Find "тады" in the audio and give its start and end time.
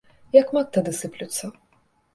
0.79-0.95